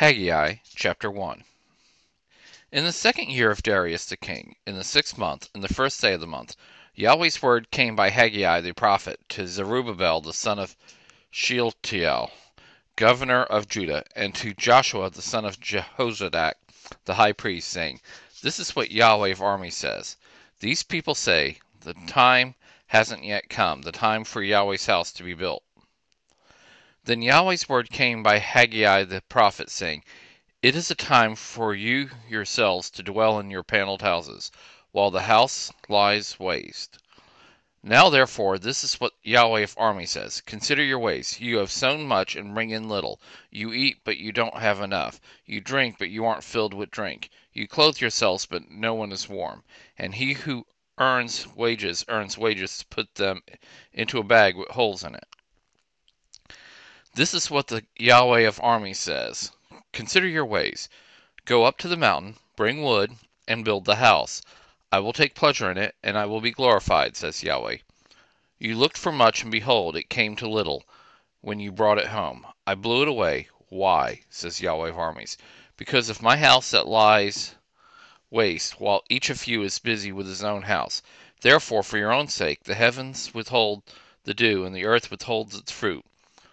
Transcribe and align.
Haggai 0.00 0.54
chapter 0.74 1.10
1 1.10 1.44
In 2.72 2.84
the 2.86 2.90
second 2.90 3.28
year 3.28 3.50
of 3.50 3.62
Darius 3.62 4.06
the 4.06 4.16
king, 4.16 4.56
in 4.66 4.74
the 4.74 4.82
sixth 4.82 5.18
month, 5.18 5.50
in 5.54 5.60
the 5.60 5.68
first 5.68 6.00
day 6.00 6.14
of 6.14 6.22
the 6.22 6.26
month, 6.26 6.56
Yahweh's 6.94 7.42
word 7.42 7.70
came 7.70 7.96
by 7.96 8.08
Haggai 8.08 8.62
the 8.62 8.72
prophet 8.72 9.20
to 9.28 9.46
Zerubbabel 9.46 10.22
the 10.22 10.32
son 10.32 10.58
of 10.58 10.74
Shealtiel, 11.30 12.30
governor 12.96 13.42
of 13.42 13.68
Judah, 13.68 14.04
and 14.16 14.34
to 14.36 14.54
Joshua 14.54 15.10
the 15.10 15.20
son 15.20 15.44
of 15.44 15.60
Jehozadak 15.60 16.54
the 17.04 17.16
high 17.16 17.32
priest, 17.32 17.68
saying, 17.68 18.00
This 18.40 18.58
is 18.58 18.74
what 18.74 18.90
Yahweh 18.90 19.32
of 19.32 19.42
armies 19.42 19.76
says. 19.76 20.16
These 20.60 20.82
people 20.82 21.14
say, 21.14 21.58
The 21.82 21.92
time 22.06 22.54
hasn't 22.86 23.24
yet 23.24 23.50
come, 23.50 23.82
the 23.82 23.92
time 23.92 24.24
for 24.24 24.42
Yahweh's 24.42 24.86
house 24.86 25.12
to 25.12 25.22
be 25.22 25.34
built. 25.34 25.62
Then 27.04 27.22
Yahweh's 27.22 27.66
word 27.66 27.88
came 27.88 28.22
by 28.22 28.40
Haggai 28.40 29.04
the 29.04 29.22
prophet, 29.22 29.70
saying, 29.70 30.04
It 30.60 30.76
is 30.76 30.90
a 30.90 30.94
time 30.94 31.34
for 31.34 31.74
you 31.74 32.10
yourselves 32.28 32.90
to 32.90 33.02
dwell 33.02 33.38
in 33.40 33.50
your 33.50 33.62
paneled 33.62 34.02
houses, 34.02 34.52
while 34.92 35.10
the 35.10 35.22
house 35.22 35.72
lies 35.88 36.38
waste. 36.38 36.98
Now 37.82 38.10
therefore, 38.10 38.58
this 38.58 38.84
is 38.84 39.00
what 39.00 39.14
Yahweh 39.22 39.62
of 39.62 39.74
armies 39.78 40.10
says 40.10 40.42
Consider 40.42 40.82
your 40.82 40.98
ways. 40.98 41.40
You 41.40 41.56
have 41.56 41.70
sown 41.70 42.04
much 42.06 42.36
and 42.36 42.54
bring 42.54 42.68
in 42.68 42.90
little. 42.90 43.18
You 43.48 43.72
eat, 43.72 44.04
but 44.04 44.18
you 44.18 44.30
don't 44.30 44.58
have 44.58 44.82
enough. 44.82 45.22
You 45.46 45.62
drink, 45.62 45.96
but 45.98 46.10
you 46.10 46.26
aren't 46.26 46.44
filled 46.44 46.74
with 46.74 46.90
drink. 46.90 47.30
You 47.54 47.66
clothe 47.66 48.02
yourselves, 48.02 48.44
but 48.44 48.70
no 48.70 48.92
one 48.92 49.10
is 49.10 49.26
warm. 49.26 49.64
And 49.96 50.16
he 50.16 50.34
who 50.34 50.66
earns 50.98 51.46
wages 51.46 52.04
earns 52.08 52.36
wages 52.36 52.76
to 52.76 52.86
put 52.88 53.14
them 53.14 53.42
into 53.90 54.18
a 54.18 54.22
bag 54.22 54.54
with 54.54 54.68
holes 54.68 55.02
in 55.02 55.14
it. 55.14 55.24
This 57.14 57.34
is 57.34 57.50
what 57.50 57.66
the 57.66 57.84
Yahweh 57.96 58.42
of 58.42 58.60
armies 58.62 59.00
says 59.00 59.50
Consider 59.92 60.28
your 60.28 60.44
ways. 60.44 60.88
Go 61.44 61.64
up 61.64 61.76
to 61.78 61.88
the 61.88 61.96
mountain, 61.96 62.36
bring 62.54 62.84
wood, 62.84 63.16
and 63.48 63.64
build 63.64 63.84
the 63.84 63.96
house. 63.96 64.42
I 64.92 65.00
will 65.00 65.12
take 65.12 65.34
pleasure 65.34 65.68
in 65.72 65.76
it, 65.76 65.96
and 66.04 66.16
I 66.16 66.26
will 66.26 66.40
be 66.40 66.52
glorified, 66.52 67.16
says 67.16 67.42
Yahweh. 67.42 67.78
You 68.60 68.76
looked 68.76 68.96
for 68.96 69.10
much, 69.10 69.42
and 69.42 69.50
behold, 69.50 69.96
it 69.96 70.08
came 70.08 70.36
to 70.36 70.48
little 70.48 70.84
when 71.40 71.58
you 71.58 71.72
brought 71.72 71.98
it 71.98 72.06
home. 72.06 72.46
I 72.64 72.76
blew 72.76 73.02
it 73.02 73.08
away. 73.08 73.48
Why? 73.70 74.22
says 74.30 74.60
Yahweh 74.60 74.90
of 74.90 74.98
armies. 74.98 75.36
Because 75.76 76.10
of 76.10 76.22
my 76.22 76.36
house 76.36 76.70
that 76.70 76.86
lies 76.86 77.56
waste, 78.30 78.78
while 78.78 79.02
each 79.10 79.30
of 79.30 79.48
you 79.48 79.64
is 79.64 79.80
busy 79.80 80.12
with 80.12 80.28
his 80.28 80.44
own 80.44 80.62
house. 80.62 81.02
Therefore, 81.40 81.82
for 81.82 81.98
your 81.98 82.12
own 82.12 82.28
sake, 82.28 82.62
the 82.62 82.76
heavens 82.76 83.34
withhold 83.34 83.82
the 84.22 84.32
dew, 84.32 84.64
and 84.64 84.76
the 84.76 84.84
earth 84.84 85.10
withholds 85.10 85.56
its 85.56 85.72
fruit. 85.72 86.04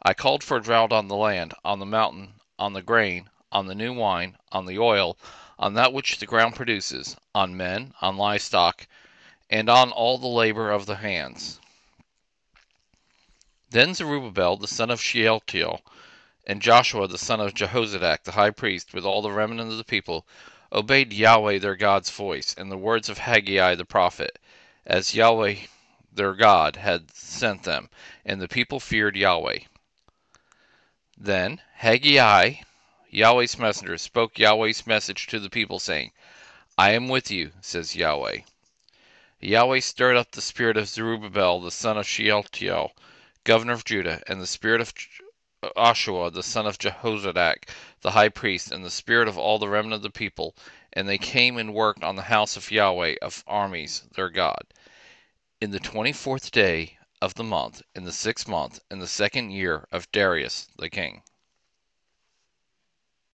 I 0.00 0.14
called 0.14 0.44
for 0.44 0.56
a 0.56 0.62
drought 0.62 0.92
on 0.92 1.08
the 1.08 1.16
land, 1.16 1.52
on 1.64 1.80
the 1.80 1.84
mountain, 1.84 2.34
on 2.56 2.72
the 2.72 2.82
grain, 2.82 3.28
on 3.50 3.66
the 3.66 3.74
new 3.74 3.92
wine, 3.92 4.38
on 4.52 4.64
the 4.64 4.78
oil, 4.78 5.18
on 5.58 5.74
that 5.74 5.92
which 5.92 6.16
the 6.18 6.24
ground 6.24 6.54
produces, 6.54 7.16
on 7.34 7.56
men, 7.56 7.92
on 8.00 8.16
livestock, 8.16 8.86
and 9.50 9.68
on 9.68 9.90
all 9.90 10.16
the 10.16 10.28
labor 10.28 10.70
of 10.70 10.86
the 10.86 10.96
hands. 10.96 11.60
Then 13.70 13.92
Zerubbabel 13.92 14.56
the 14.56 14.68
son 14.68 14.88
of 14.88 15.02
Shealtiel, 15.02 15.82
and 16.46 16.62
Joshua 16.62 17.08
the 17.08 17.18
son 17.18 17.40
of 17.40 17.52
Jehozadak 17.52 18.22
the 18.22 18.32
high 18.32 18.50
priest, 18.52 18.94
with 18.94 19.04
all 19.04 19.20
the 19.20 19.32
remnant 19.32 19.72
of 19.72 19.78
the 19.78 19.84
people, 19.84 20.24
obeyed 20.72 21.12
Yahweh 21.12 21.58
their 21.58 21.76
God's 21.76 22.08
voice, 22.08 22.54
and 22.56 22.70
the 22.70 22.78
words 22.78 23.08
of 23.08 23.18
Haggai 23.18 23.74
the 23.74 23.84
prophet, 23.84 24.38
as 24.86 25.14
Yahweh 25.14 25.56
their 26.12 26.34
God 26.34 26.76
had 26.76 27.10
sent 27.14 27.64
them, 27.64 27.90
and 28.24 28.40
the 28.40 28.48
people 28.48 28.80
feared 28.80 29.16
Yahweh. 29.16 29.58
Then 31.20 31.60
Haggai, 31.74 32.60
Yahweh's 33.10 33.58
messenger, 33.58 33.98
spoke 33.98 34.38
Yahweh's 34.38 34.86
message 34.86 35.26
to 35.26 35.40
the 35.40 35.50
people, 35.50 35.80
saying, 35.80 36.12
I 36.78 36.92
am 36.92 37.08
with 37.08 37.28
you, 37.28 37.50
says 37.60 37.96
Yahweh. 37.96 38.42
Yahweh 39.40 39.80
stirred 39.80 40.16
up 40.16 40.30
the 40.30 40.40
spirit 40.40 40.76
of 40.76 40.88
Zerubbabel 40.88 41.60
the 41.60 41.72
son 41.72 41.98
of 41.98 42.06
Shealtiel, 42.06 42.92
governor 43.42 43.72
of 43.72 43.84
Judah, 43.84 44.22
and 44.28 44.40
the 44.40 44.46
spirit 44.46 44.80
of 44.80 44.94
Joshua 45.76 46.30
the 46.30 46.44
son 46.44 46.68
of 46.68 46.78
Jehozadak, 46.78 47.68
the 48.02 48.12
high 48.12 48.28
priest, 48.28 48.70
and 48.70 48.84
the 48.84 48.90
spirit 48.90 49.26
of 49.26 49.36
all 49.36 49.58
the 49.58 49.68
remnant 49.68 49.94
of 49.94 50.02
the 50.02 50.10
people, 50.10 50.54
and 50.92 51.08
they 51.08 51.18
came 51.18 51.56
and 51.58 51.74
worked 51.74 52.04
on 52.04 52.14
the 52.14 52.22
house 52.22 52.56
of 52.56 52.70
Yahweh 52.70 53.16
of 53.20 53.42
armies 53.48 54.04
their 54.14 54.30
God. 54.30 54.62
In 55.60 55.72
the 55.72 55.80
twenty 55.80 56.12
fourth 56.12 56.52
day 56.52 56.97
of 57.20 57.34
the 57.34 57.44
month, 57.44 57.82
in 57.94 58.04
the 58.04 58.12
sixth 58.12 58.46
month, 58.48 58.80
in 58.90 58.98
the 59.00 59.06
second 59.08 59.50
year 59.50 59.86
of 59.90 60.10
Darius 60.12 60.68
the 60.78 60.88
king. 60.90 61.22